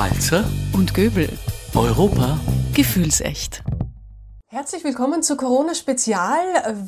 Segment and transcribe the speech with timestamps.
[0.00, 1.28] Walzer und Göbel.
[1.74, 2.40] Europa
[2.74, 3.62] Gefühlsecht.
[4.46, 6.38] Herzlich willkommen zu Corona Spezial.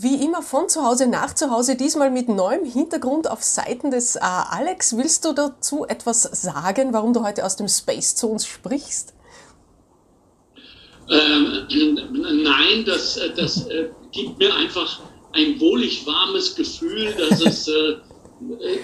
[0.00, 4.16] Wie immer von zu Hause nach zu Hause, diesmal mit neuem Hintergrund auf Seiten des
[4.16, 4.96] äh, Alex.
[4.96, 9.12] Willst du dazu etwas sagen, warum du heute aus dem Space zu uns sprichst?
[11.10, 11.66] Ähm,
[12.42, 15.00] nein, das, äh, das äh, gibt mir einfach
[15.34, 17.98] ein wohlig warmes Gefühl, dass es äh, äh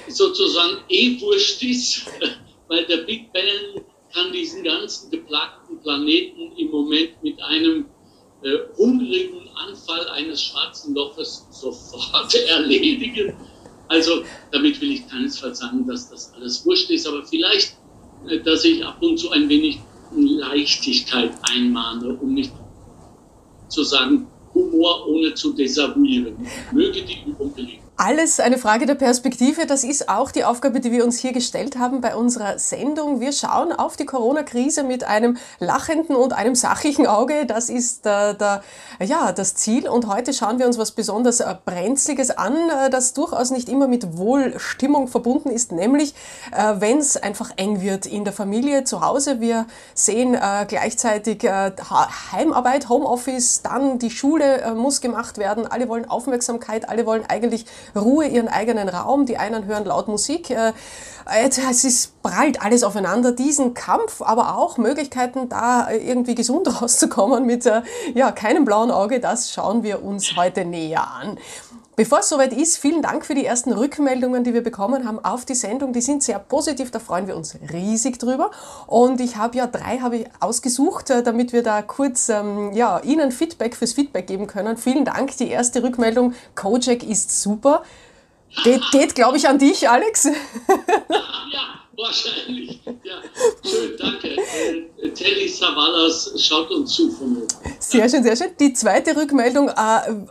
[0.09, 2.05] sozusagen eh wurscht ist,
[2.69, 3.87] weil der Big Bang
[4.19, 7.87] kann diesen ganzen geplagten Planeten im Moment mit einem
[8.43, 13.35] äh, hungrigen Anfall eines schwarzen Loches sofort erledigen.
[13.89, 17.77] Also damit will ich keinesfalls sagen, dass das alles wurscht ist, aber vielleicht,
[18.29, 19.79] äh, dass ich ab und zu ein wenig
[20.13, 22.53] Leichtigkeit einmahne, um nicht
[23.69, 26.35] zu sagen, Humor ohne zu desavouieren.
[26.73, 27.88] Möge die Übung gelingen.
[28.01, 29.67] Alles eine Frage der Perspektive.
[29.67, 33.19] Das ist auch die Aufgabe, die wir uns hier gestellt haben bei unserer Sendung.
[33.19, 37.45] Wir schauen auf die Corona-Krise mit einem lachenden und einem sachlichen Auge.
[37.45, 38.63] Das ist äh, der,
[39.03, 39.89] ja, das Ziel.
[39.89, 43.89] Und heute schauen wir uns was besonders äh, Brenzliges an, äh, das durchaus nicht immer
[43.89, 46.15] mit Wohlstimmung verbunden ist, nämlich
[46.53, 49.41] wenn es einfach eng wird in der Familie, zu Hause.
[49.41, 51.43] Wir sehen gleichzeitig
[52.33, 55.67] Heimarbeit, Homeoffice, dann die Schule muss gemacht werden.
[55.67, 59.27] Alle wollen Aufmerksamkeit, alle wollen eigentlich Ruhe, ihren eigenen Raum.
[59.27, 60.51] Die einen hören laut Musik.
[60.51, 60.73] Äh,
[61.27, 63.33] es ist prallt alles aufeinander.
[63.33, 67.83] Diesen Kampf, aber auch Möglichkeiten, da irgendwie gesund rauszukommen mit äh,
[68.15, 71.39] ja, keinem blauen Auge, das schauen wir uns heute näher an.
[71.99, 75.45] Bevor es soweit ist, vielen Dank für die ersten Rückmeldungen, die wir bekommen haben auf
[75.45, 75.93] die Sendung.
[75.93, 78.53] Die sind sehr positiv, da freuen wir uns riesig drüber.
[78.87, 83.01] Und ich habe ja drei habe ich ausgesucht, äh, damit wir da kurz ähm, ja,
[83.01, 84.77] Ihnen Feedback fürs Feedback geben können.
[84.77, 85.37] Vielen Dank.
[85.39, 87.83] Die erste Rückmeldung, Kojak ist super.
[88.63, 90.27] Geht, geht glaube ich, an dich, Alex.
[90.27, 92.81] Ja, Wahrscheinlich.
[93.03, 93.17] Ja,
[93.69, 94.29] schön, danke.
[94.29, 97.49] Äh, Telly Savalas schaut uns zu von oben.
[97.81, 98.51] Sehr schön, sehr schön.
[98.61, 99.73] Die zweite Rückmeldung, äh,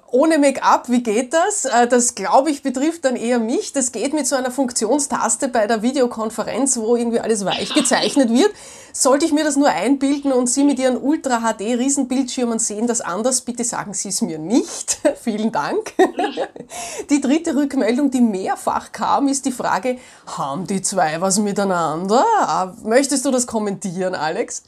[0.10, 1.66] ohne Make-up, wie geht das?
[1.66, 3.74] Äh, das, glaube ich, betrifft dann eher mich.
[3.74, 8.52] Das geht mit so einer Funktionstaste bei der Videokonferenz, wo irgendwie alles weich gezeichnet wird.
[8.94, 13.64] Sollte ich mir das nur einbilden und Sie mit Ihren Ultra-HD-Riesenbildschirmen sehen das anders, bitte
[13.64, 15.00] sagen Sie es mir nicht.
[15.22, 15.94] Vielen Dank.
[17.10, 22.76] Die dritte Rückmeldung, die mehrfach kam, ist die Frage, haben die zwei was miteinander?
[22.84, 24.64] Möchtest du das kommentieren, Alex?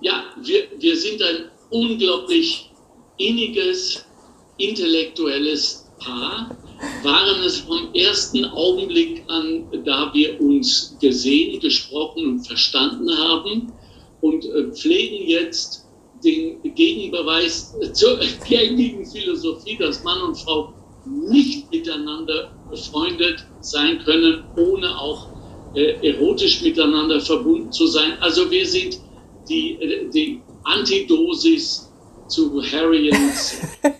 [0.00, 2.72] Ja, wir, wir sind ein unglaublich
[3.16, 4.04] inniges,
[4.58, 6.50] intellektuelles Paar
[7.02, 13.72] waren es vom ersten Augenblick an, da wir uns gesehen, gesprochen und verstanden haben
[14.20, 15.86] und äh, pflegen jetzt
[16.22, 20.74] den Gegenbeweis zur gängigen Philosophie, dass Mann und Frau
[21.06, 25.35] nicht miteinander befreundet sein können, ohne auch
[25.76, 28.14] äh, erotisch miteinander verbunden zu sein.
[28.20, 28.98] Also wir sind
[29.48, 31.88] die, äh, die Antidosis
[32.28, 33.58] zu Harriens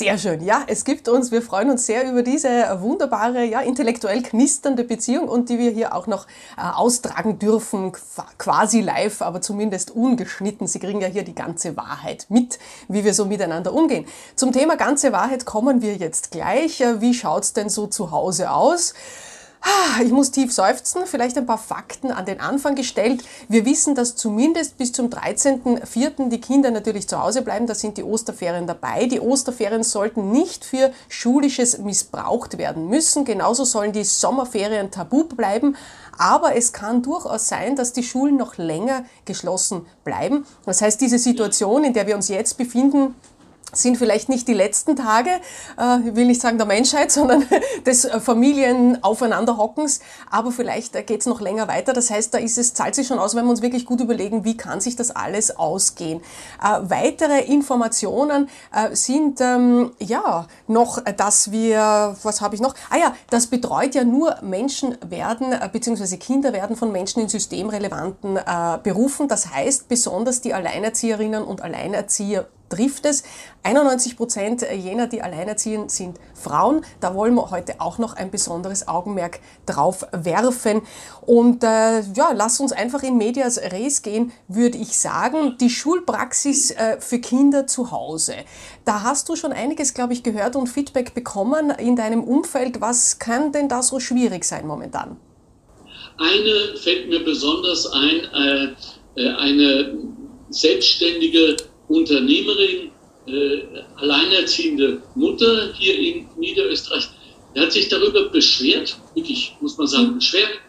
[0.00, 0.42] Sehr schön.
[0.42, 2.48] Ja, es gibt uns, wir freuen uns sehr über diese
[2.80, 6.26] wunderbare, ja, intellektuell knisternde Beziehung und die wir hier auch noch
[6.56, 7.92] äh, austragen dürfen,
[8.38, 10.66] quasi live, aber zumindest ungeschnitten.
[10.66, 14.06] Sie kriegen ja hier die ganze Wahrheit mit, wie wir so miteinander umgehen.
[14.36, 16.80] Zum Thema ganze Wahrheit kommen wir jetzt gleich.
[16.80, 18.94] Äh, wie schaut's denn so zu Hause aus?
[19.62, 23.22] Ah, ich muss tief seufzen, vielleicht ein paar Fakten an den Anfang gestellt.
[23.48, 26.30] Wir wissen, dass zumindest bis zum 13.04.
[26.30, 27.66] die Kinder natürlich zu Hause bleiben.
[27.66, 29.04] Da sind die Osterferien dabei.
[29.06, 33.26] Die Osterferien sollten nicht für Schulisches missbraucht werden müssen.
[33.26, 35.76] Genauso sollen die Sommerferien tabu bleiben.
[36.16, 40.46] Aber es kann durchaus sein, dass die Schulen noch länger geschlossen bleiben.
[40.64, 43.14] Das heißt, diese Situation, in der wir uns jetzt befinden,
[43.72, 45.30] sind vielleicht nicht die letzten Tage,
[45.78, 47.44] äh, ich will nicht sagen der Menschheit, sondern
[47.86, 50.00] des äh, Familienaufeinanderhockens,
[50.30, 51.92] aber vielleicht äh, geht es noch länger weiter.
[51.92, 54.44] Das heißt, da ist es, zahlt sich schon aus, wenn wir uns wirklich gut überlegen,
[54.44, 56.20] wie kann sich das alles ausgehen.
[56.60, 58.48] weitere Informationen
[58.92, 62.74] sind ähm, ja noch, dass wir, was habe ich noch?
[62.90, 68.38] Ah ja, das betreut ja nur Menschen werden, beziehungsweise Kinder werden von Menschen in systemrelevanten
[68.82, 69.28] Berufen.
[69.28, 73.22] Das heißt, besonders die Alleinerzieherinnen und Alleinerzieher trifft es.
[73.62, 76.82] 91 Prozent jener, die alleinerziehen, sind Frauen.
[77.00, 80.80] Da wollen wir heute auch noch ein besonderes Augenmerk drauf werfen.
[81.20, 85.56] Und äh, ja, lass uns einfach in Medias Res gehen, würde ich sagen.
[85.60, 88.34] Die Schulpraxis äh, für Kinder zu Hause.
[88.86, 92.80] Da hast du schon einiges, glaube ich, gehört und Feedback bekommen in deinem Umfeld.
[92.80, 95.18] Was kann denn da so schwierig sein momentan?
[96.16, 99.98] Eine fällt mir besonders ein, äh, äh eine
[100.50, 101.56] selbstständige
[101.90, 102.90] Unternehmerin,
[103.26, 103.62] äh,
[103.96, 107.08] alleinerziehende Mutter hier in Niederösterreich,
[107.54, 110.60] die hat sich darüber beschwert, wirklich muss man sagen, beschwert,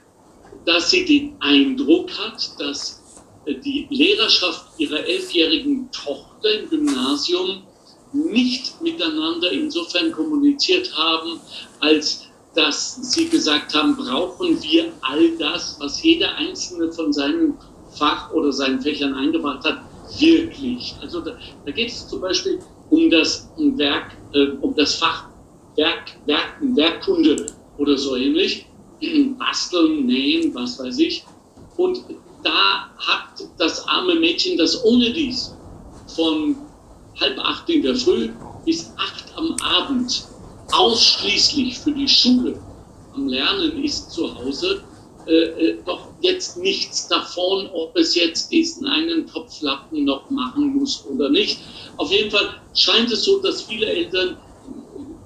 [0.65, 3.01] dass sie den Eindruck hat, dass
[3.47, 7.63] die Lehrerschaft ihrer elfjährigen Tochter im Gymnasium
[8.13, 11.39] nicht miteinander insofern kommuniziert haben,
[11.79, 17.57] als dass sie gesagt haben, brauchen wir all das, was jeder einzelne von seinem
[17.91, 19.81] Fach oder seinen Fächern eingebracht hat,
[20.19, 20.95] wirklich.
[21.01, 22.59] Also da, da geht es zum Beispiel
[22.89, 25.25] um das Werk, äh, um das Fach
[25.75, 27.45] Werk, Werk, Werkkunde
[27.77, 28.65] oder so ähnlich.
[29.39, 31.25] Basteln, nähen, was weiß ich.
[31.77, 32.03] Und
[32.43, 35.55] da hat das arme Mädchen, das ohne dies
[36.15, 36.55] von
[37.19, 38.29] halb acht in der Früh
[38.65, 40.27] bis acht am Abend
[40.71, 42.59] ausschließlich für die Schule
[43.13, 44.83] am Lernen ist zu Hause,
[45.27, 51.05] äh, äh, doch jetzt nichts davon, ob es jetzt diesen einen Topflappen noch machen muss
[51.05, 51.59] oder nicht.
[51.97, 54.37] Auf jeden Fall scheint es so, dass viele Eltern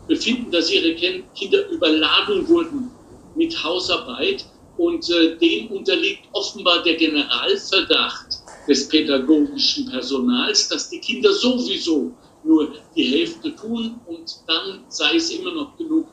[0.08, 2.92] befinden, dass ihre Kinder überladen wurden
[3.36, 4.46] mit Hausarbeit
[4.78, 8.28] und äh, dem unterliegt offenbar der Generalverdacht
[8.68, 12.12] des pädagogischen Personals, dass die Kinder sowieso
[12.44, 16.08] nur die Hälfte tun und dann sei es immer noch genug.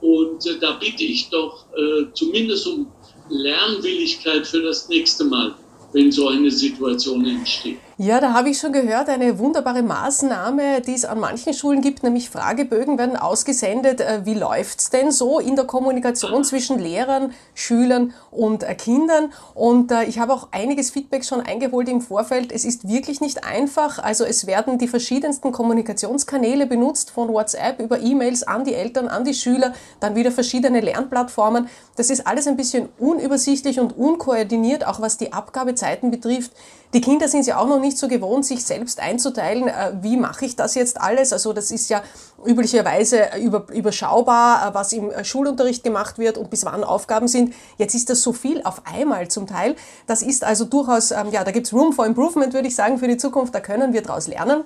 [0.00, 2.90] Und äh, da bitte ich doch äh, zumindest um
[3.28, 5.54] Lernwilligkeit für das nächste Mal,
[5.92, 7.78] wenn so eine Situation entsteht.
[8.00, 12.04] Ja, da habe ich schon gehört, eine wunderbare Maßnahme, die es an manchen Schulen gibt,
[12.04, 14.00] nämlich Fragebögen werden ausgesendet.
[14.00, 19.32] Äh, wie läuft's denn so in der Kommunikation zwischen Lehrern, Schülern und äh, Kindern?
[19.52, 22.52] Und äh, ich habe auch einiges Feedback schon eingeholt im Vorfeld.
[22.52, 23.98] Es ist wirklich nicht einfach.
[23.98, 29.24] Also es werden die verschiedensten Kommunikationskanäle benutzt, von WhatsApp über E-Mails an die Eltern, an
[29.24, 31.68] die Schüler, dann wieder verschiedene Lernplattformen.
[31.96, 36.52] Das ist alles ein bisschen unübersichtlich und unkoordiniert, auch was die Abgabezeiten betrifft.
[36.94, 40.44] Die Kinder sind ja auch noch nicht so gewohnt, sich selbst einzuteilen, äh, wie mache
[40.44, 41.32] ich das jetzt alles.
[41.32, 42.02] Also das ist ja
[42.44, 43.30] üblicherweise
[43.72, 47.54] überschaubar, äh, was im äh, Schulunterricht gemacht wird und bis wann Aufgaben sind.
[47.78, 49.76] Jetzt ist das so viel auf einmal zum Teil.
[50.06, 52.98] Das ist also durchaus, ähm, ja, da gibt es Room for Improvement, würde ich sagen,
[52.98, 53.54] für die Zukunft.
[53.54, 54.64] Da können wir daraus lernen.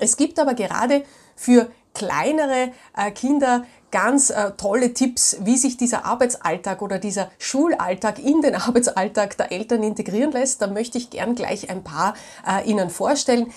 [0.00, 1.04] Es gibt aber gerade
[1.36, 2.72] für kleinere
[3.14, 3.62] Kinder
[3.94, 9.52] ganz äh, tolle Tipps, wie sich dieser Arbeitsalltag oder dieser Schulalltag in den Arbeitsalltag der
[9.52, 10.60] Eltern integrieren lässt.
[10.60, 12.14] Da möchte ich gern gleich ein paar
[12.44, 13.52] äh, Ihnen vorstellen.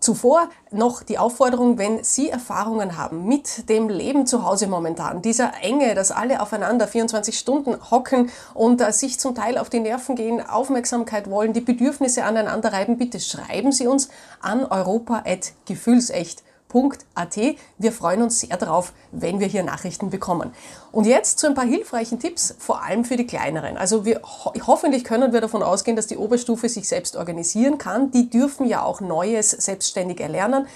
[0.00, 5.52] Zuvor noch die Aufforderung, wenn Sie Erfahrungen haben mit dem Leben zu Hause momentan, dieser
[5.60, 10.16] Enge, dass alle aufeinander 24 Stunden hocken und äh, sich zum Teil auf die Nerven
[10.16, 14.08] gehen, Aufmerksamkeit wollen, die Bedürfnisse aneinander reiben, bitte schreiben Sie uns
[14.40, 17.56] an europa.gefühlsecht.de www.ftf.at.
[17.78, 20.52] Wir freuen uns sehr darauf, wenn wir hier Nachrichten bekommen.
[20.90, 23.76] Und jetzt zu ein paar hilfreichen Tipps, vor allem für die Kleineren.
[23.76, 28.10] Also wir, hoffentlich können wir davon ausgehen, dass die Oberstufe sich selbst organisieren kann.
[28.10, 30.66] Die dürfen ja auch Neues selbstständig erlernen.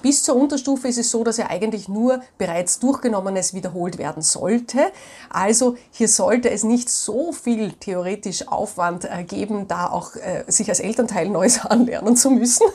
[0.00, 4.92] Bis zur Unterstufe ist es so, dass ja eigentlich nur bereits Durchgenommenes wiederholt werden sollte.
[5.28, 10.68] Also hier sollte es nicht so viel theoretisch Aufwand äh, geben, da auch äh, sich
[10.68, 12.66] als Elternteil Neues anlernen zu müssen.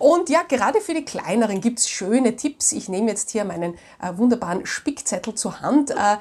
[0.00, 2.72] Und ja, gerade für die Kleineren gibt es schöne Tipps.
[2.72, 5.90] Ich nehme jetzt hier meinen äh, wunderbaren Spickzettel zur Hand.
[5.90, 6.16] Äh,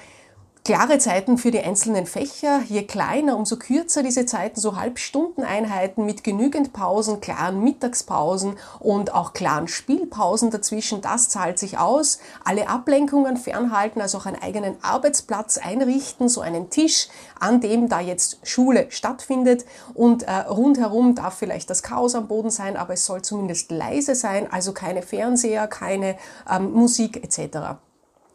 [0.65, 2.61] Klare Zeiten für die einzelnen Fächer.
[2.67, 9.33] Je kleiner, umso kürzer diese Zeiten, so Halbstundeneinheiten mit genügend Pausen, klaren Mittagspausen und auch
[9.33, 11.01] klaren Spielpausen dazwischen.
[11.01, 12.19] Das zahlt sich aus.
[12.43, 17.07] Alle Ablenkungen fernhalten, also auch einen eigenen Arbeitsplatz einrichten, so einen Tisch,
[17.39, 19.65] an dem da jetzt Schule stattfindet.
[19.95, 24.13] Und äh, rundherum darf vielleicht das Chaos am Boden sein, aber es soll zumindest leise
[24.13, 26.15] sein, also keine Fernseher, keine
[26.47, 27.79] ähm, Musik etc.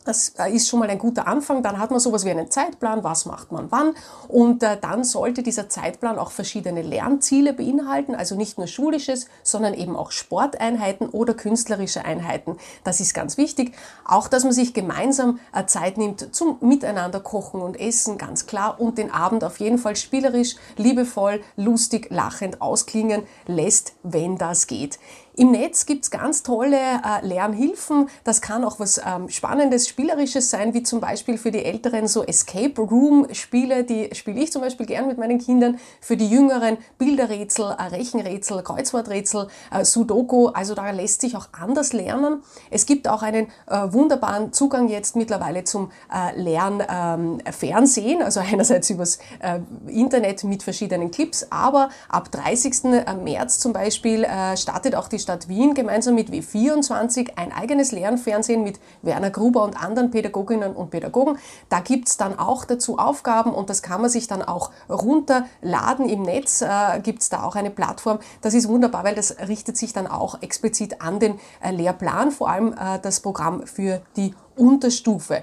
[0.04, 1.62] Das äh, ist schon mal ein guter Anfang.
[1.62, 3.94] Dann hat man sowas wie einen Zeitplan, was macht man wann.
[4.28, 9.73] Und äh, dann sollte dieser Zeitplan auch verschiedene Lernziele beinhalten, also nicht nur schulisches, sondern
[9.75, 12.58] eben auch Sporteinheiten oder künstlerische Einheiten.
[12.84, 13.75] Das ist ganz wichtig.
[14.04, 18.80] Auch, dass man sich gemeinsam äh, Zeit nimmt zum Miteinander kochen und essen, ganz klar.
[18.80, 24.99] Und den Abend auf jeden Fall spielerisch, liebevoll, lustig, lachend ausklingen lässt, wenn das geht.
[25.37, 28.09] Im Netz gibt's ganz tolle äh, Lernhilfen.
[28.23, 32.23] Das kann auch was ähm, Spannendes, Spielerisches sein, wie zum Beispiel für die Älteren so
[32.23, 35.79] Escape Room Spiele, die spiele ich zum Beispiel gern mit meinen Kindern.
[36.00, 40.49] Für die Jüngeren Bilderrätsel, äh, Rechenrätsel, Kreuzworträtsel, äh, Sudoku.
[40.49, 42.43] Also da lässt sich auch anders lernen.
[42.71, 48.88] Es gibt auch einen äh, wunderbaren Zugang jetzt mittlerweile zum äh, Lernfernsehen, ähm, also einerseits
[48.88, 52.85] übers äh, Internet mit verschiedenen Clips, aber ab 30.
[53.25, 54.26] März zum Beispiel
[54.57, 59.83] startet auch die Stadt Wien gemeinsam mit W24 ein eigenes Lernfernsehen mit Werner Gruber und
[59.83, 61.38] anderen Pädagoginnen und Pädagogen.
[61.71, 66.09] Da gibt es dann auch dazu Aufgaben und das kann man sich dann auch runterladen
[66.09, 66.61] im Netz.
[66.61, 68.19] Äh, gibt es da auch eine Plattform.
[68.43, 72.50] Das ist wunderbar, weil das richtet sich dann auch explizit an den äh, Lehrplan, vor
[72.50, 75.43] allem äh, das Programm für die Unterstufe.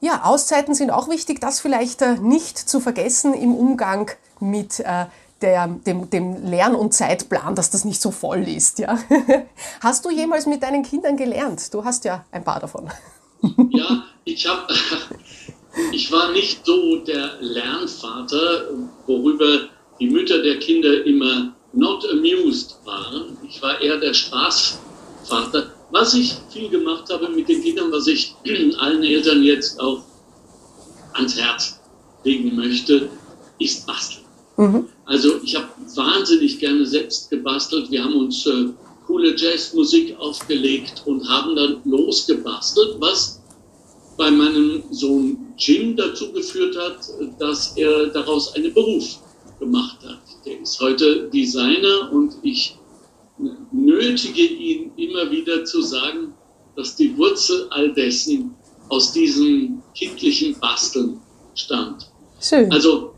[0.00, 5.04] Ja, Auszeiten sind auch wichtig, das vielleicht äh, nicht zu vergessen im Umgang mit äh,
[5.42, 8.78] der, dem, dem Lern- und Zeitplan, dass das nicht so voll ist.
[8.78, 8.98] Ja?
[9.80, 11.72] Hast du jemals mit deinen Kindern gelernt?
[11.74, 12.90] Du hast ja ein paar davon.
[13.70, 14.72] Ja, ich habe,
[15.92, 18.68] ich war nicht so der Lernvater,
[19.08, 19.68] worüber
[19.98, 23.36] die Mütter der Kinder immer not amused waren.
[23.48, 25.72] Ich war eher der Spaßvater.
[25.90, 28.36] Was ich viel gemacht habe mit den Kindern, was ich
[28.78, 30.02] allen Eltern jetzt auch
[31.14, 31.80] ans Herz
[32.24, 33.08] legen möchte,
[33.58, 34.24] ist Basteln.
[34.56, 34.88] Mhm.
[35.04, 37.90] Also ich habe wahnsinnig gerne selbst gebastelt.
[37.90, 38.68] Wir haben uns äh,
[39.06, 43.40] coole Jazzmusik aufgelegt und haben dann losgebastelt, was
[44.16, 46.98] bei meinem Sohn Jim dazu geführt hat,
[47.38, 49.18] dass er daraus einen Beruf
[49.58, 50.20] gemacht hat.
[50.44, 52.78] Der ist heute Designer und ich
[53.72, 56.34] nötige ihn immer wieder zu sagen,
[56.76, 58.54] dass die Wurzel all dessen
[58.88, 61.20] aus diesem kindlichen Basteln
[61.54, 62.10] stammt.
[62.40, 62.70] Schön.
[62.72, 63.11] Also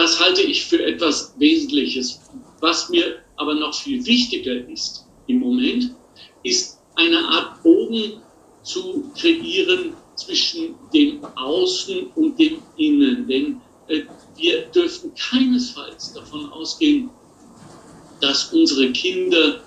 [0.00, 2.22] das halte ich für etwas Wesentliches.
[2.60, 5.94] Was mir aber noch viel wichtiger ist im Moment,
[6.42, 8.22] ist eine Art Bogen
[8.62, 13.26] zu kreieren zwischen dem Außen und dem Innen.
[13.28, 14.04] Denn äh,
[14.36, 17.10] wir dürfen keinesfalls davon ausgehen,
[18.22, 19.60] dass unsere Kinder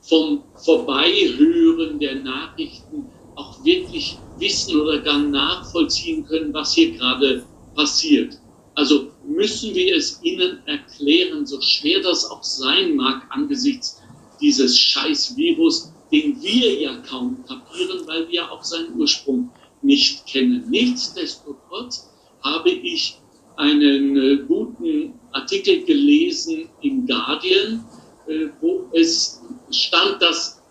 [0.00, 8.38] vom Vorbeihören der Nachrichten auch wirklich wissen oder gar nachvollziehen können, was hier gerade passiert.
[8.74, 14.02] Also müssen wir es ihnen erklären, so schwer das auch sein mag angesichts
[14.40, 19.50] dieses scheiß Virus, den wir ja kaum kapieren, weil wir auch seinen Ursprung
[19.82, 20.64] nicht kennen.
[20.68, 22.10] Nichtsdestotrotz
[22.42, 23.18] habe ich
[23.56, 27.84] einen äh, guten Artikel gelesen im Guardian,
[28.26, 30.62] äh, wo es stand, dass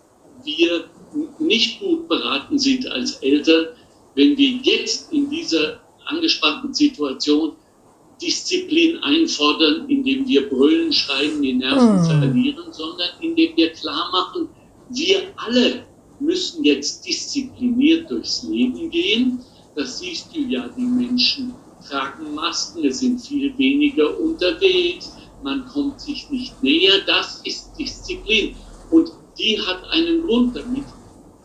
[0.44, 0.88] wir
[1.38, 3.66] nicht gut beraten sind als Eltern,
[4.14, 7.56] wenn wir jetzt in dieser angespannten Situation
[8.20, 12.04] Disziplin einfordern, indem wir brüllen, schreien, die Nerven mm.
[12.04, 14.48] verlieren, sondern indem wir klar machen,
[14.90, 15.84] wir alle
[16.20, 19.40] müssen jetzt diszipliniert durchs Leben gehen.
[19.74, 21.54] Das siehst du ja, die Menschen
[21.86, 27.00] tragen Masken, es sind viel weniger unterwegs, man kommt sich nicht näher.
[27.06, 28.56] Das ist Disziplin.
[28.90, 30.84] Und die hat einen Grund, damit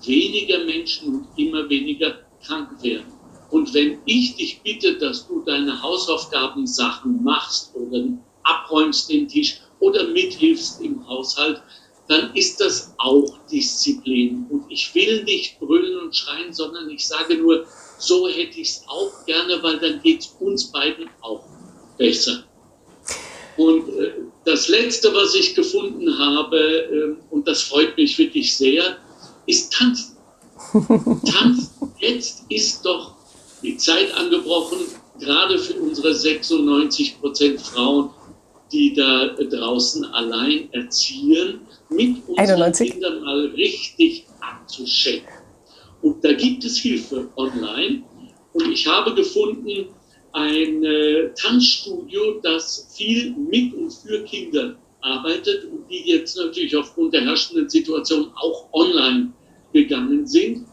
[0.06, 2.14] weniger Menschen und immer weniger
[2.44, 3.11] krank werden.
[3.52, 8.06] Und wenn ich dich bitte, dass du deine Hausaufgabensachen machst oder
[8.44, 11.62] abräumst den Tisch oder mithilfst im Haushalt,
[12.08, 14.46] dann ist das auch Disziplin.
[14.50, 17.66] Und ich will nicht brüllen und schreien, sondern ich sage nur,
[17.98, 21.44] so hätte ich es auch gerne, weil dann geht es uns beiden auch
[21.98, 22.44] besser.
[23.58, 24.14] Und äh,
[24.46, 28.98] das Letzte, was ich gefunden habe, äh, und das freut mich wirklich sehr,
[29.46, 30.18] ist Tanzen.
[31.26, 33.21] Tanzen, jetzt ist doch
[33.62, 34.80] die Zeit angebrochen,
[35.20, 38.10] gerade für unsere 96 Prozent Frauen,
[38.72, 42.92] die da draußen allein erziehen, mit unseren 91.
[42.92, 45.30] Kindern mal richtig abzuschenken.
[46.02, 48.04] Und da gibt es Hilfe online.
[48.54, 49.88] Und ich habe gefunden
[50.34, 57.14] ein äh, Tanzstudio, das viel mit und für Kinder arbeitet und die jetzt natürlich aufgrund
[57.14, 59.34] der herrschenden Situation auch online
[59.74, 60.66] gegangen sind.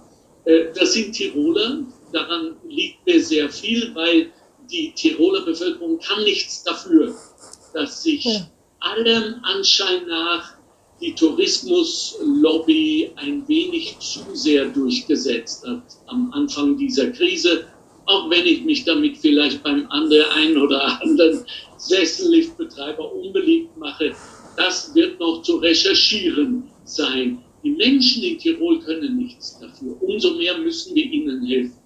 [0.45, 1.81] Äh, das sind Tiroler.
[2.13, 4.33] Daran liegt mir sehr viel, weil
[4.71, 7.15] die Tiroler Bevölkerung kann nichts dafür,
[7.75, 8.51] dass sich ja.
[8.81, 10.59] allem Anschein nach
[11.01, 17.67] die Tourismuslobby ein wenig zu sehr durchgesetzt hat am Anfang dieser Krise,
[18.07, 21.45] auch wenn ich mich damit vielleicht beim anderen einen oder anderen
[21.77, 24.15] Sesselliftbetreiber unbeliebt mache.
[24.57, 27.45] Das wird noch zu recherchieren sein.
[27.63, 29.97] Die Menschen in Tirol können nichts dafür.
[30.01, 31.77] Umso mehr müssen wir ihnen helfen.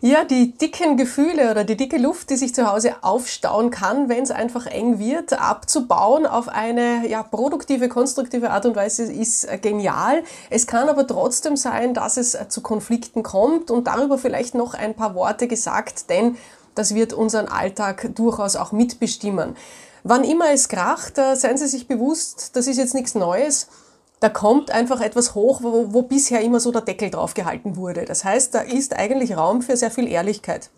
[0.05, 4.23] Ja, die dicken Gefühle oder die dicke Luft, die sich zu Hause aufstauen kann, wenn
[4.23, 9.57] es einfach eng wird, abzubauen auf eine ja, produktive, konstruktive Art und Weise ist äh,
[9.57, 10.23] genial.
[10.49, 14.73] Es kann aber trotzdem sein, dass es äh, zu Konflikten kommt und darüber vielleicht noch
[14.73, 16.35] ein paar Worte gesagt, denn
[16.75, 19.55] das wird unseren Alltag durchaus auch mitbestimmen.
[20.03, 23.67] Wann immer es kracht, äh, seien Sie sich bewusst, das ist jetzt nichts Neues.
[24.19, 28.05] Da kommt einfach etwas hoch, wo, wo bisher immer so der Deckel drauf gehalten wurde.
[28.05, 30.69] Das heißt, da ist eigentlich Raum für sehr viel Ehrlichkeit.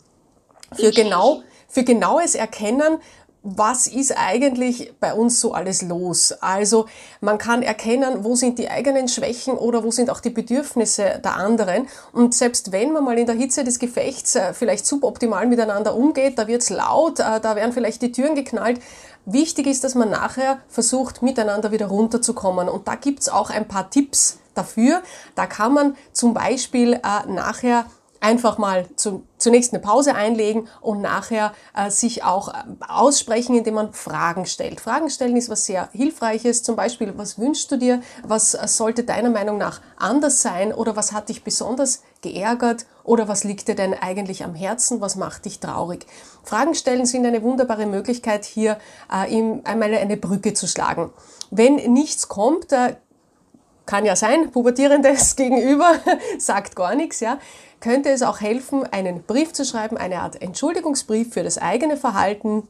[0.73, 2.97] Für genau, für genaues Erkennen,
[3.47, 6.31] was ist eigentlich bei uns so alles los?
[6.41, 6.87] Also
[7.21, 11.35] man kann erkennen, wo sind die eigenen Schwächen oder wo sind auch die Bedürfnisse der
[11.35, 11.87] anderen.
[12.11, 16.39] Und selbst wenn man mal in der Hitze des Gefechts äh, vielleicht suboptimal miteinander umgeht,
[16.39, 18.81] da wird's laut, äh, da werden vielleicht die Türen geknallt.
[19.27, 22.67] Wichtig ist, dass man nachher versucht, miteinander wieder runterzukommen.
[22.67, 25.03] Und da gibt's auch ein paar Tipps dafür.
[25.35, 27.85] Da kann man zum Beispiel äh, nachher
[28.21, 33.75] einfach mal zu, zunächst eine Pause einlegen und nachher äh, sich auch äh, aussprechen, indem
[33.75, 34.81] man Fragen stellt.
[34.81, 36.63] Fragen stellen ist was sehr Hilfreiches.
[36.63, 38.01] Zum Beispiel, was wünschst du dir?
[38.23, 40.73] Was äh, sollte deiner Meinung nach anders sein?
[40.73, 42.87] Oder was hat dich besonders geärgert?
[43.03, 44.99] Oder was liegt dir denn eigentlich am Herzen?
[44.99, 46.07] Was macht dich traurig?
[46.43, 48.79] Fragen stellen sind eine wunderbare Möglichkeit, hier
[49.11, 51.11] äh, einmal eine Brücke zu schlagen.
[51.51, 52.95] Wenn nichts kommt, äh,
[53.85, 55.93] kann ja sein, pubertierendes Gegenüber
[56.37, 57.39] sagt gar nichts, ja.
[57.79, 62.67] Könnte es auch helfen, einen Brief zu schreiben, eine Art Entschuldigungsbrief für das eigene Verhalten,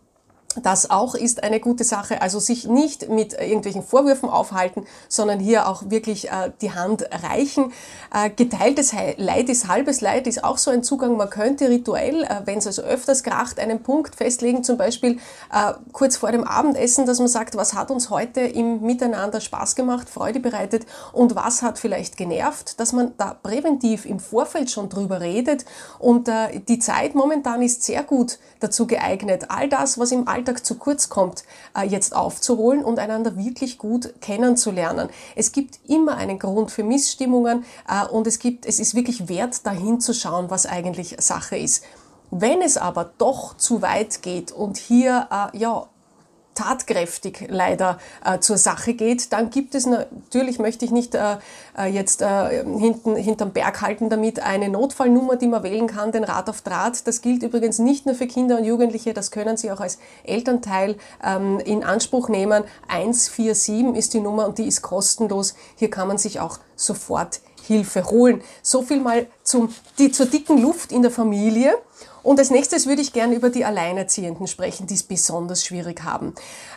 [0.61, 2.21] das auch ist eine gute Sache.
[2.21, 7.71] Also sich nicht mit irgendwelchen Vorwürfen aufhalten, sondern hier auch wirklich äh, die Hand reichen.
[8.13, 11.17] Äh, geteiltes Leid ist halbes Leid ist auch so ein Zugang.
[11.17, 15.19] Man könnte rituell, äh, wenn es also öfters kracht, einen Punkt festlegen, zum Beispiel
[15.51, 19.75] äh, kurz vor dem Abendessen, dass man sagt, was hat uns heute im Miteinander Spaß
[19.75, 24.89] gemacht, Freude bereitet und was hat vielleicht genervt, dass man da präventiv im Vorfeld schon
[24.89, 25.65] drüber redet.
[25.99, 30.44] Und äh, die Zeit momentan ist sehr gut dazu geeignet, all das, was im Alltag
[30.45, 31.43] Alltag zu kurz kommt,
[31.75, 35.09] äh, jetzt aufzuholen und einander wirklich gut kennenzulernen.
[35.35, 39.65] Es gibt immer einen Grund für Missstimmungen äh, und es gibt, es ist wirklich wert,
[39.65, 41.83] dahin zu schauen, was eigentlich Sache ist.
[42.29, 45.87] Wenn es aber doch zu weit geht und hier äh, ja
[46.55, 51.37] tatkräftig leider äh, zur Sache geht, dann gibt es natürlich, möchte ich nicht äh,
[51.77, 56.23] äh, jetzt äh, hinten, hinterm Berg halten damit, eine Notfallnummer, die man wählen kann, den
[56.23, 57.05] Rat auf Draht.
[57.07, 60.95] Das gilt übrigens nicht nur für Kinder und Jugendliche, das können Sie auch als Elternteil
[61.23, 62.63] ähm, in Anspruch nehmen.
[62.87, 65.55] 147 ist die Nummer und die ist kostenlos.
[65.75, 68.41] Hier kann man sich auch sofort Hilfe holen.
[68.61, 71.75] So viel mal zum, die, zur dicken Luft in der Familie.
[72.25, 76.33] Und als nächstes würde ich gerne über die Alleinerziehenden sprechen, die es besonders schwierig haben.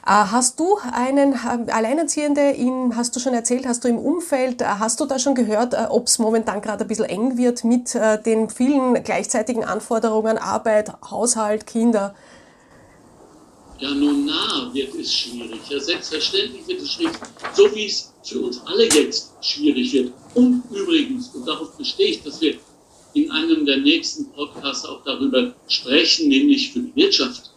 [0.06, 4.60] Äh, hast du einen äh, Alleinerziehende, in, hast du schon erzählt, hast du im Umfeld,
[4.60, 7.94] äh, hast du da schon gehört, ob es momentan gerade ein bisschen eng wird mit
[8.26, 12.14] den vielen gleichzeitigen Anforderungen, Arbeit, Haushalt, Kinder?
[13.80, 15.60] Ja, nun nah wird es schwierig.
[15.70, 17.16] Ja, selbstverständlich wird es schwierig,
[17.54, 20.12] so wie es für uns alle jetzt schwierig wird.
[20.34, 22.54] Und übrigens, und darauf bestehe ich, dass wir
[23.14, 27.52] in einem der nächsten Podcasts auch darüber sprechen, nämlich für die Wirtschaft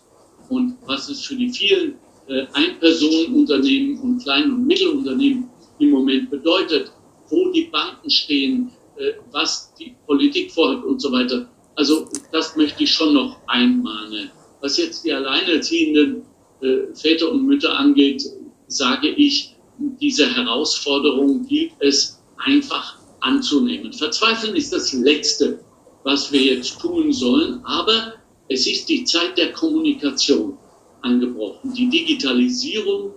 [0.49, 1.95] und was es für die vielen
[2.27, 6.91] äh, Einpersonenunternehmen und Klein- und Mittelunternehmen im Moment bedeutet,
[7.29, 11.49] wo die Banken stehen, äh, was die Politik vorhat und so weiter.
[11.75, 14.29] Also das möchte ich schon noch einmahnen.
[14.61, 16.23] Was jetzt die alleinerziehenden
[16.61, 18.23] äh, Väter und Mütter angeht,
[18.67, 19.55] sage ich,
[19.99, 23.91] diese Herausforderung gilt es einfach anzunehmen.
[23.93, 25.59] Verzweifeln ist das Letzte,
[26.03, 28.13] was wir jetzt tun sollen, aber
[28.47, 30.57] es ist die Zeit der Kommunikation
[31.01, 31.73] angebrochen.
[31.73, 33.13] Die Digitalisierung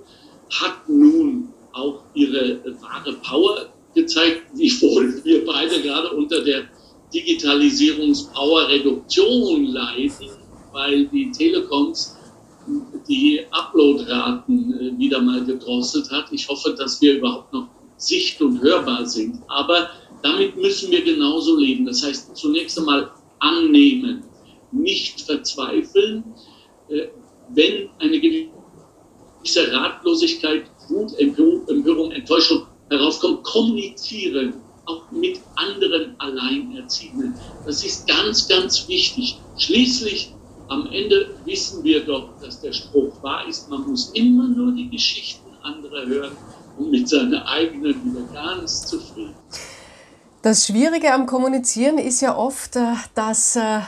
[0.50, 6.68] hat nun auch ihre wahre Power gezeigt, wiewohl wir beide gerade unter der
[7.12, 10.30] Digitalisierungspower-Reduktion leiden,
[10.74, 12.18] weil die Telekoms
[13.08, 16.32] die Uploadraten äh, wieder mal gedrosselt hat.
[16.32, 19.42] Ich hoffe, dass wir überhaupt noch sicht- und hörbar sind.
[19.48, 19.90] Aber
[20.22, 21.86] damit müssen wir genauso leben.
[21.86, 24.24] Das heißt, zunächst einmal annehmen,
[24.72, 26.24] nicht verzweifeln.
[26.88, 27.08] Äh,
[27.50, 34.54] wenn eine gewisse Ratlosigkeit, Wut, Empörung, Enttäuschung heraufkommt, kommunizieren,
[34.86, 37.34] auch mit anderen Alleinerziehenden.
[37.64, 39.38] Das ist ganz, ganz wichtig.
[39.56, 40.34] Schließlich,
[40.94, 45.50] Ende wissen wir doch, dass der Spruch wahr ist, man muss immer nur die Geschichten
[45.62, 46.36] anderer hören
[46.78, 49.34] und mit seiner eigenen wieder ganz zufrieden.
[50.42, 53.80] Das Schwierige am Kommunizieren ist ja oft, äh, dass äh,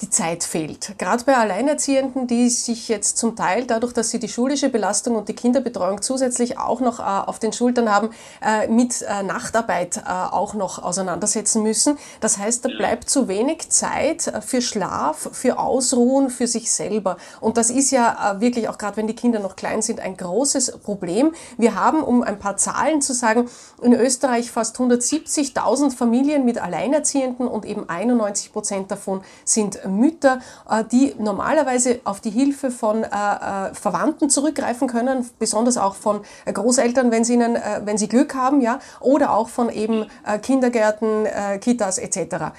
[0.00, 0.98] die Zeit fehlt.
[0.98, 5.28] Gerade bei Alleinerziehenden, die sich jetzt zum Teil dadurch, dass sie die schulische Belastung und
[5.28, 8.10] die Kinderbetreuung zusätzlich auch noch äh, auf den Schultern haben,
[8.42, 11.96] äh, mit äh, Nachtarbeit äh, auch noch auseinandersetzen müssen.
[12.20, 17.16] Das heißt, da bleibt zu wenig Zeit äh, für Schlaf, für Ausruhen, für sich selber.
[17.40, 20.16] Und das ist ja äh, wirklich auch gerade, wenn die Kinder noch klein sind, ein
[20.16, 21.32] großes Problem.
[21.56, 23.48] Wir haben, um ein paar Zahlen zu sagen,
[23.80, 30.84] in Österreich fast 170.000 Familien mit Alleinerziehenden und eben 91 Prozent davon sind Mütter, äh,
[30.84, 37.34] die normalerweise auf die Hilfe von Verwandten zurückgreifen können, besonders auch von Großeltern, wenn sie,
[37.34, 40.06] ihnen, wenn sie Glück haben, ja, oder auch von eben
[40.42, 41.26] Kindergärten,
[41.60, 42.52] Kitas etc.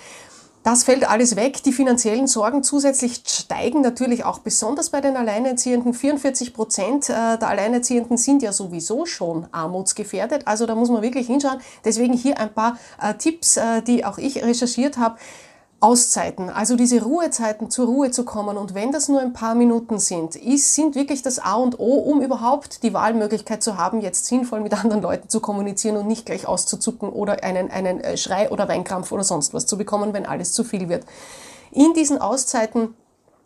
[0.65, 1.61] Das fällt alles weg.
[1.61, 5.93] Die finanziellen Sorgen zusätzlich steigen natürlich auch besonders bei den Alleinerziehenden.
[5.93, 10.47] 44 Prozent äh, der Alleinerziehenden sind ja sowieso schon armutsgefährdet.
[10.47, 11.59] Also da muss man wirklich hinschauen.
[11.83, 15.17] Deswegen hier ein paar äh, Tipps, äh, die auch ich recherchiert habe.
[15.81, 19.99] Auszeiten, also diese Ruhezeiten zur Ruhe zu kommen und wenn das nur ein paar Minuten
[19.99, 24.25] sind, ist, sind wirklich das A und O, um überhaupt die Wahlmöglichkeit zu haben, jetzt
[24.25, 28.49] sinnvoll mit anderen Leuten zu kommunizieren und nicht gleich auszuzucken oder einen, einen äh, Schrei
[28.49, 31.05] oder Weinkrampf oder sonst was zu bekommen, wenn alles zu viel wird.
[31.71, 32.95] In diesen Auszeiten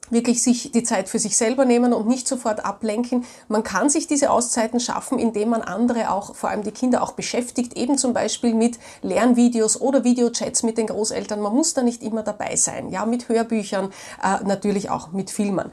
[0.10, 3.26] wirklich sich die Zeit für sich selber nehmen und nicht sofort ablenken.
[3.48, 7.14] Man kann sich diese Auszeiten schaffen, indem man andere auch, vor allem die Kinder auch
[7.14, 11.42] beschäftigt, eben zum Beispiel mit Lernvideos oder Videochats mit den Großeltern.
[11.42, 13.92] Man muss da nicht immer dabei sein, ja, mit Hörbüchern,
[14.24, 15.72] äh, natürlich auch mit Filmen.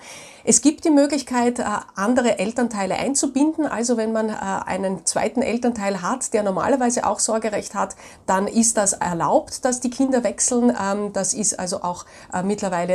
[0.48, 1.64] Es gibt die Möglichkeit, äh,
[1.96, 3.66] andere Elternteile einzubinden.
[3.66, 7.96] Also wenn man äh, einen zweiten Elternteil hat, der normalerweise auch Sorgerecht hat,
[8.26, 10.72] dann ist das erlaubt, dass die Kinder wechseln.
[10.80, 12.86] Ähm, das ist also auch äh, mittlerweile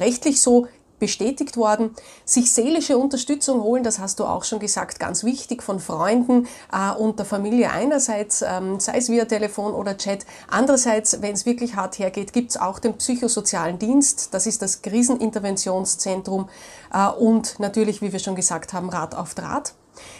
[0.00, 0.66] rechtlich so
[0.98, 1.94] bestätigt worden.
[2.24, 6.92] Sich seelische Unterstützung holen, das hast du auch schon gesagt, ganz wichtig von Freunden äh,
[6.96, 10.26] und der Familie einerseits, ähm, sei es via Telefon oder Chat.
[10.48, 14.34] Andererseits, wenn es wirklich hart hergeht, gibt es auch den psychosozialen Dienst.
[14.34, 16.48] Das ist das Kriseninterventionszentrum
[16.92, 19.74] äh, und natürlich, wie wir schon gesagt haben, Rat auf Draht.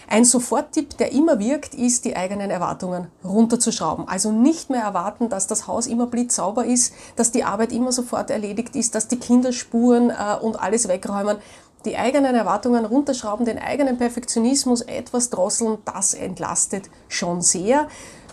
[0.09, 4.09] Ein Soforttipp, der immer wirkt, ist, die eigenen Erwartungen runterzuschrauben.
[4.09, 8.31] Also nicht mehr erwarten, dass das Haus immer blitzsauber ist, dass die Arbeit immer sofort
[8.31, 11.38] erledigt ist, dass die Kinder spuren äh, und alles wegräumen.
[11.85, 17.88] Die eigenen Erwartungen runterschrauben, den eigenen Perfektionismus etwas drosseln, das entlastet schon sehr.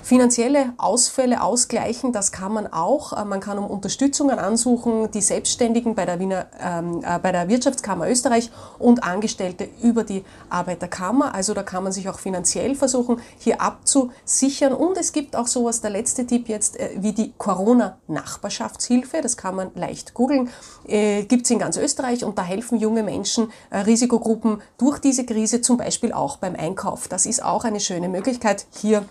[0.05, 3.13] Finanzielle Ausfälle ausgleichen, das kann man auch.
[3.13, 7.49] Äh, man kann um Unterstützungen ansuchen, die Selbstständigen bei der, Wiener, ähm, äh, bei der
[7.49, 11.33] Wirtschaftskammer Österreich und Angestellte über die Arbeiterkammer.
[11.33, 14.73] Also da kann man sich auch finanziell versuchen, hier abzusichern.
[14.73, 19.21] Und es gibt auch sowas, der letzte Tipp jetzt, äh, wie die Corona-Nachbarschaftshilfe.
[19.23, 20.51] Das kann man leicht googeln.
[20.87, 25.25] Äh, gibt es in ganz Österreich und da helfen junge Menschen, äh, Risikogruppen durch diese
[25.25, 27.07] Krise, zum Beispiel auch beim Einkauf.
[27.07, 29.03] Das ist auch eine schöne Möglichkeit, hier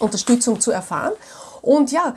[0.00, 1.12] Unterstützung zu erfahren.
[1.62, 2.14] Und ja,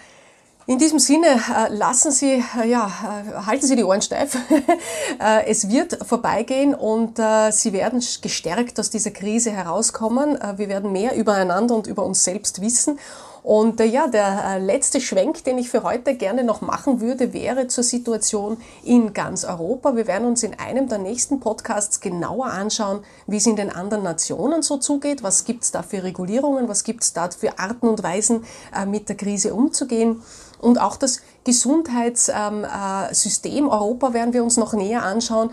[0.67, 4.38] in diesem Sinne äh, lassen Sie, äh, ja, äh, halten Sie die Ohren steif.
[5.46, 7.20] Es wird vorbeigehen und
[7.52, 10.38] Sie werden gestärkt aus dieser Krise herauskommen.
[10.56, 12.98] Wir werden mehr übereinander und über uns selbst wissen.
[13.43, 17.34] Und äh, ja, der äh, letzte Schwenk, den ich für heute gerne noch machen würde,
[17.34, 19.95] wäre zur Situation in ganz Europa.
[19.95, 24.04] Wir werden uns in einem der nächsten Podcasts genauer anschauen, wie es in den anderen
[24.04, 27.88] Nationen so zugeht, was gibt es da für Regulierungen, was gibt es da für Arten
[27.88, 28.43] und Weisen,
[28.75, 30.21] äh, mit der Krise umzugehen.
[30.60, 35.49] Und auch das Gesundheitssystem Europa werden wir uns noch näher anschauen.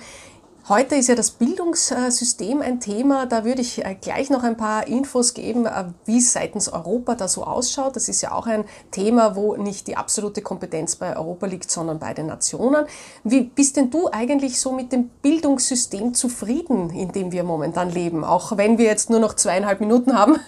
[0.69, 3.25] Heute ist ja das Bildungssystem ein Thema.
[3.25, 7.15] Da würde ich äh, gleich noch ein paar Infos geben, äh, wie es seitens Europa
[7.15, 7.97] da so ausschaut.
[7.97, 11.99] Das ist ja auch ein Thema, wo nicht die absolute Kompetenz bei Europa liegt, sondern
[11.99, 12.85] bei den Nationen.
[13.25, 18.23] Wie bist denn du eigentlich so mit dem Bildungssystem zufrieden, in dem wir momentan leben?
[18.23, 20.39] Auch wenn wir jetzt nur noch zweieinhalb Minuten haben.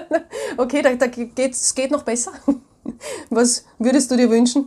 [0.56, 2.32] okay, da, da geht es geht noch besser.
[3.30, 4.66] Was würdest du dir wünschen?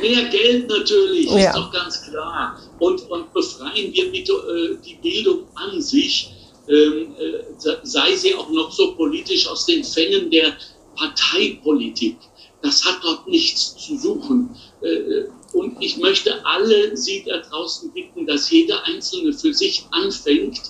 [0.00, 1.48] Mehr Geld natürlich, ja.
[1.48, 2.58] ist doch ganz klar.
[2.78, 6.32] Und, und befreien wir bitte äh, die Bildung an sich,
[6.68, 10.56] ähm, äh, sei sie auch noch so politisch aus den Fängen der
[10.96, 12.16] Parteipolitik.
[12.62, 14.56] Das hat dort nichts zu suchen.
[14.82, 19.84] Äh, äh, und ich möchte alle Sie da draußen bitten, dass jeder Einzelne für sich
[19.90, 20.60] anfängt,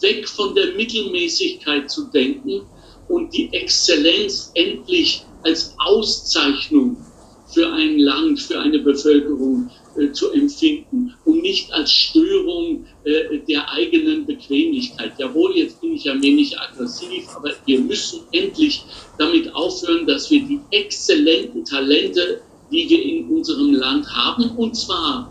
[0.00, 2.66] weg von der Mittelmäßigkeit zu denken
[3.08, 6.96] und die Exzellenz endlich als Auszeichnung
[7.54, 13.70] für ein Land, für eine Bevölkerung äh, zu empfinden und nicht als Störung äh, der
[13.70, 15.12] eigenen Bequemlichkeit.
[15.18, 18.84] Jawohl, jetzt bin ich ja wenig aggressiv, aber wir müssen endlich
[19.18, 22.40] damit aufhören, dass wir die exzellenten Talente,
[22.72, 25.30] die wir in unserem Land haben, und zwar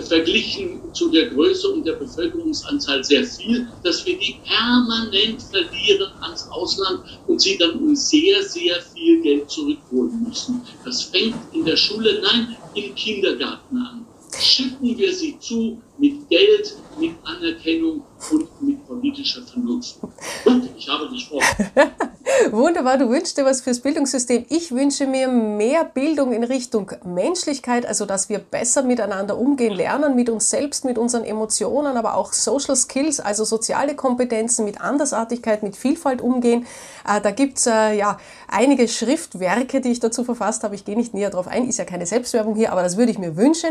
[0.00, 6.48] verglichen zu der Größe und der Bevölkerungsanzahl sehr viel, dass wir die permanent verlieren ans
[6.50, 10.62] Ausland und sie dann um sehr, sehr viel Geld zurückholen müssen.
[10.84, 14.06] Das fängt in der Schule, nein, im Kindergarten an.
[14.38, 19.96] Schicken wir sie zu mit Geld, mit Anerkennung und mit politischer Vernunft.
[20.44, 21.70] Und ich habe gesprochen.
[22.50, 24.46] Wunderbar, du wünschst dir was fürs Bildungssystem.
[24.48, 30.14] Ich wünsche mir mehr Bildung in Richtung Menschlichkeit, also dass wir besser miteinander umgehen lernen,
[30.14, 35.62] mit uns selbst, mit unseren Emotionen, aber auch Social Skills, also soziale Kompetenzen, mit Andersartigkeit,
[35.62, 36.66] mit Vielfalt umgehen.
[37.06, 40.74] Äh, da gibt's äh, ja einige Schriftwerke, die ich dazu verfasst habe.
[40.74, 43.18] Ich gehe nicht näher drauf ein, ist ja keine Selbstwerbung hier, aber das würde ich
[43.18, 43.70] mir wünschen.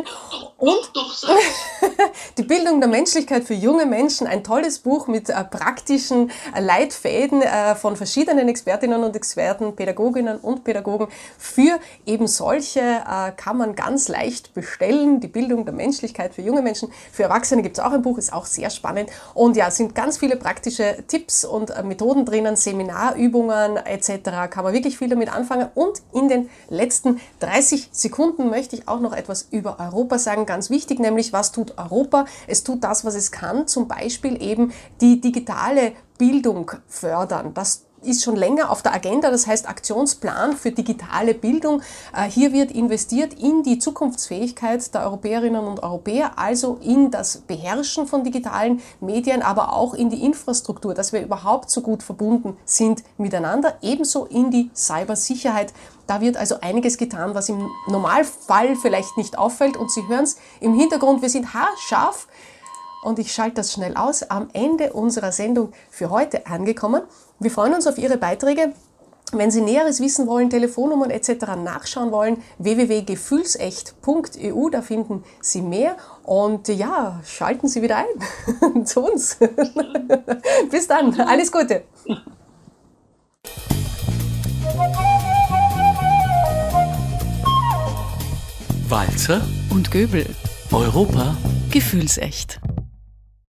[0.57, 1.37] Und doch, doch,
[2.37, 7.43] die Bildung der Menschlichkeit für junge Menschen, ein tolles Buch mit äh, praktischen Leitfäden
[7.75, 11.07] von verschiedenen Expertinnen und Experten, Pädagoginnen und Pädagogen.
[11.37, 15.19] Für eben solche äh, kann man ganz leicht bestellen.
[15.19, 16.91] Die Bildung der Menschlichkeit für junge Menschen.
[17.11, 19.09] Für Erwachsene gibt es auch ein Buch, ist auch sehr spannend.
[19.33, 24.49] Und ja, sind ganz viele praktische Tipps und äh, Methoden drinnen, Seminarübungen etc.
[24.49, 25.67] Kann man wirklich viel damit anfangen.
[25.73, 30.45] Und in den letzten 30 Sekunden möchte ich auch noch etwas über Europa sagen.
[30.45, 32.00] Ganz wichtig, nämlich was tut Europa?
[32.47, 33.67] Es tut das, was es kann.
[33.67, 37.53] Zum Beispiel eben die digitale Bildung fördern.
[37.53, 41.81] Das ist schon länger auf der Agenda, das heißt Aktionsplan für digitale Bildung.
[42.15, 48.07] Äh, hier wird investiert in die Zukunftsfähigkeit der Europäerinnen und Europäer, also in das Beherrschen
[48.07, 53.03] von digitalen Medien, aber auch in die Infrastruktur, dass wir überhaupt so gut verbunden sind
[53.17, 55.73] miteinander, ebenso in die Cybersicherheit.
[56.07, 60.37] Da wird also einiges getan, was im Normalfall vielleicht nicht auffällt und Sie hören es
[60.59, 62.27] im Hintergrund, wir sind haarscharf
[63.03, 67.01] und ich schalte das schnell aus, am Ende unserer Sendung für heute angekommen.
[67.41, 68.73] Wir freuen uns auf Ihre Beiträge.
[69.31, 71.55] Wenn Sie Näheres wissen wollen, Telefonnummern etc.
[71.63, 75.97] nachschauen wollen, www.gefühlsecht.eu, da finden Sie mehr.
[76.21, 79.39] Und ja, schalten Sie wieder ein zu uns.
[80.69, 81.81] Bis dann, alles Gute.
[88.87, 90.27] Walzer und Göbel.
[90.71, 91.35] Europa
[91.71, 92.61] gefühlsecht.